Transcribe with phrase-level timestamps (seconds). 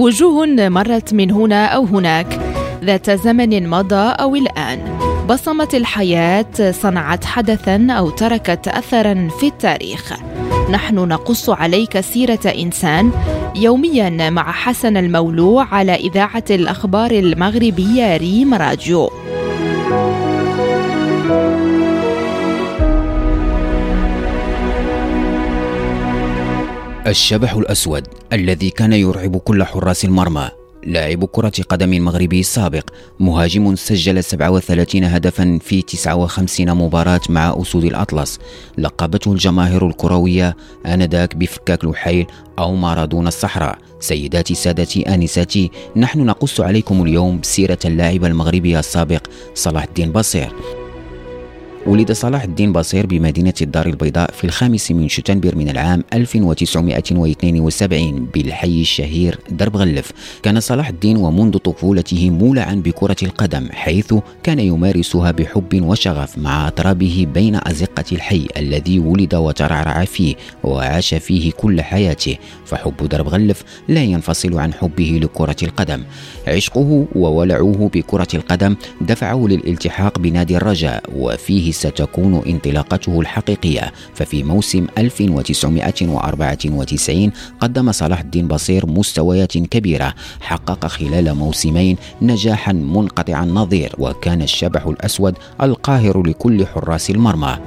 [0.00, 2.40] وجوه مرت من هنا أو هناك.
[2.84, 10.12] ذات زمن مضى أو الآن بصمت الحياة صنعت حدثا أو تركت اثرا في التاريخ.
[10.70, 13.10] نحن نقص عليك سيرة إنسان
[13.56, 19.10] يوميا مع حسن المولوع على إذاعة الأخبار المغربية ريم راديو
[27.10, 30.50] الشبح الأسود الذي كان يرعب كل حراس المرمى.
[30.86, 38.38] لاعب كرة قدم مغربي سابق مهاجم سجل 37 هدفا في 59 مباراة مع أسود الأطلس.
[38.78, 42.26] لقبته الجماهير الكروية آنذاك بفكاك لحيل
[42.58, 43.78] أو مارادونا الصحراء.
[44.00, 50.52] سيداتي سادتي آنساتي نحن نقص عليكم اليوم سيرة اللاعب المغربي السابق صلاح الدين بصير.
[51.86, 58.80] ولد صلاح الدين بصير بمدينة الدار البيضاء في الخامس من شتنبر من العام 1972 بالحي
[58.80, 60.12] الشهير درب غلف.
[60.42, 67.26] كان صلاح الدين ومنذ طفولته مولعا بكرة القدم حيث كان يمارسها بحب وشغف مع أطرابه
[67.34, 70.34] بين أزقة الحي الذي ولد وترعرع فيه
[70.64, 72.36] وعاش فيه كل حياته.
[72.64, 76.02] فحب درب غلف لا ينفصل عن حبه لكرة القدم.
[76.48, 83.92] عشقه وولعه بكرة القدم دفعه للالتحاق بنادي الرجاء وفيه ستكون انطلاقته الحقيقية.
[84.14, 90.14] ففي موسم 1994 قدم صلاح الدين بصير مستويات كبيرة.
[90.40, 97.58] حقق خلال موسمين نجاحا منقطع النظير وكان الشبح الأسود القاهر لكل حراس المرمى.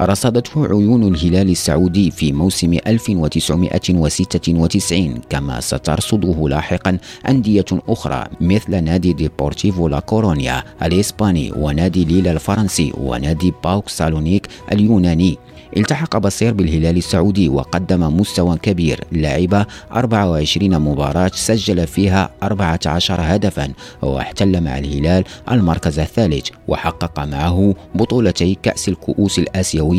[0.00, 6.98] رصدته عيون الهلال السعودي في موسم 1996 كما سترصده لاحقا
[7.28, 15.38] أندية أخرى مثل نادي ديبورتيفو لا كورونيا الإسباني ونادي ليلا الفرنسي ونادي باوك سالونيك اليوناني.
[15.76, 24.60] التحق بصير بالهلال السعودي وقدم مستوى كبير لعب 24 مباراة سجل فيها 14 هدفا واحتل
[24.60, 29.89] مع الهلال المركز الثالث وحقق معه بطولتي كأس الكؤوس الآسيوية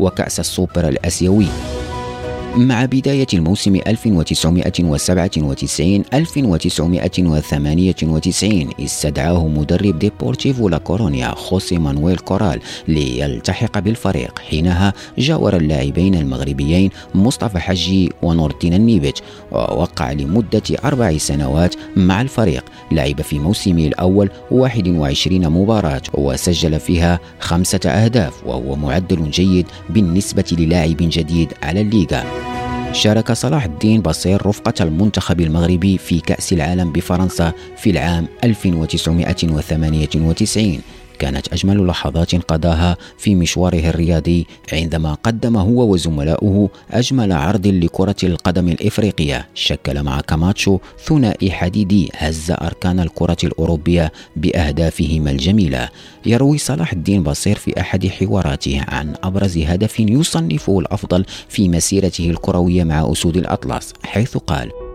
[0.00, 1.77] وكأس السوبر الآسيوي.
[2.56, 14.38] مع بداية الموسم 1997 1998 استدعاه مدرب ديبورتيفو لا كورونيا خوسي مانويل كورال ليلتحق بالفريق.
[14.38, 19.22] حينها جاور اللاعبين المغربيين مصطفى حجي ونور الدين النيبت
[19.52, 22.64] ووقع لمدة أربع سنوات مع الفريق.
[22.92, 30.96] لعب في موسمه الأول 21 مباراة وسجل فيها خمسة أهداف وهو معدل جيد بالنسبة للاعب
[31.00, 32.47] جديد على الليغا.
[32.92, 40.80] شارك صلاح الدين بصير رفقة المنتخب المغربي في كأس العالم بفرنسا في العام 1998
[41.18, 48.68] كانت أجمل لحظات قضاها في مشواره الرياضي عندما قدم هو وزملاؤه أجمل عرض لكرة القدم
[48.68, 49.48] الإفريقية.
[49.54, 55.88] شكل مع كاماتشو ثنائي حديدي هز أركان الكرة الأوروبية بأهدافهما الجميلة.
[56.26, 62.84] يروي صلاح الدين بصير في أحد حواراته عن أبرز هدف يصنفه الأفضل في مسيرته الكروية
[62.84, 64.87] مع أسود الأطلس حيث قال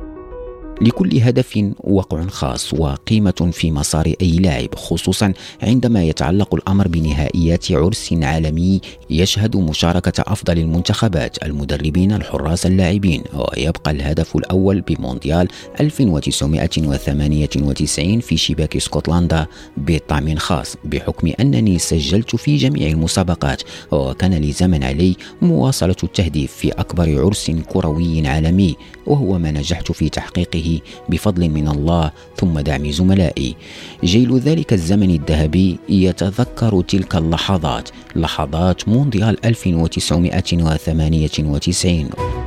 [0.84, 8.14] لكل هدف وقع خاص وقيمة في مسار أي لاعب خصوصا عندما يتعلق الأمر بنهائيات عرس
[8.14, 13.24] عالمي يشهد مشاركة أفضل المنتخبات المدربين الحراس اللاعبين.
[13.34, 15.48] ويبقى الهدف الأول بمونديال
[15.80, 23.64] 1998 في شباك اسكتلندا بطعم خاص بحكم أنني سجلت في جميع المسابقات.
[23.92, 28.76] وكان لزمن علي مواصلة التهديف في أكبر عرس كروي عالمي
[29.08, 30.73] وهو ما نجحت في تحقيقه
[31.10, 33.56] بفضل من الله ثم دعم زملائي.
[34.04, 42.43] جيل ذلك الزمن الذهبي يتذكر تلك اللحظات لحظات مونديال 1998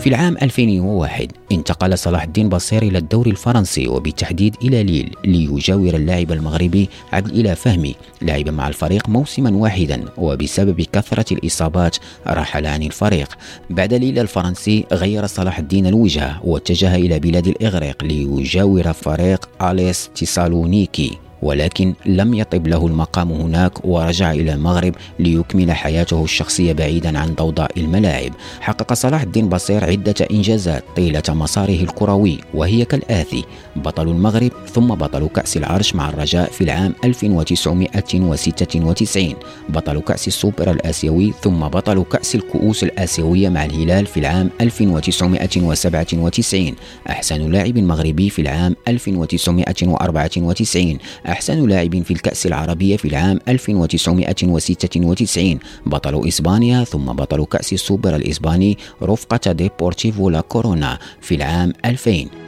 [0.00, 6.32] في العام 2001 انتقل صلاح الدين بصير إلى الدوري الفرنسي وبالتحديد إلى ليل ليجاور اللاعب
[6.32, 7.94] المغربي عبد الإله فهمي.
[8.22, 13.38] لعب مع الفريق موسما واحدا وبسبب كثرة الإصابات رحل عن الفريق.
[13.70, 21.27] بعد ليل الفرنسي غير صلاح الدين الوجهة واتجه إلى بلاد الإغريق ليجاور فريق أليس تيسالونيكي.
[21.42, 27.70] ولكن لم يطب له المقام هناك ورجع إلى المغرب ليكمل حياته الشخصية بعيدا عن ضوضاء
[27.76, 28.32] الملاعب.
[28.60, 33.44] حقق صلاح الدين بصير عدة إنجازات طيلة مساره الكروي وهي كالآتي
[33.76, 39.34] بطل المغرب ثم بطل كأس العرش مع الرجاء في العام 1996
[39.68, 46.74] بطل كأس السوبر الآسيوي ثم بطل كأس الكؤوس الآسيوية مع الهلال في العام 1997
[47.10, 56.28] أحسن لاعب مغربي في العام 1994 أحسن لاعب في الكأس العربية في العام 1996 بطل
[56.28, 62.47] إسبانيا ثم بطل كأس السوبر الإسباني رفقة ديبورتيفو لا كورونا في العام 2000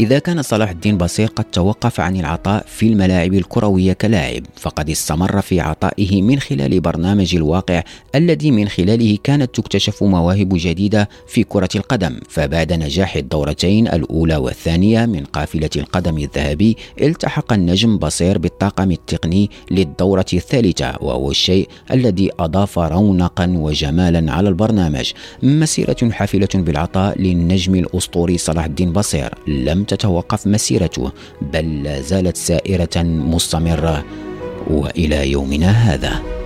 [0.00, 5.40] إذا كان صلاح الدين بصير قد توقف عن العطاء في الملاعب الكروية كلاعب فقد استمر
[5.40, 7.82] في عطائه من خلال برنامج الواقع
[8.14, 12.20] الذي من خلاله كانت تكتشف مواهب جديدة في كرة القدم.
[12.28, 20.26] فبعد نجاح الدورتين الأولى والثانية من قافلة القدم الذهبي التحق النجم بصير بالطاقم التقني للدورة
[20.32, 25.12] الثالثة وهو الشيء الذي أضاف رونقا وجمالا على البرنامج.
[25.42, 29.34] مسيرة حافلة بالعطاء للنجم الأسطوري صلاح الدين بصير.
[29.46, 31.12] لم تتوقف مسيرته
[31.52, 32.96] بل لا زالت سائرة
[33.32, 34.04] مستمرة
[34.70, 36.39] وإلى يومنا هذا.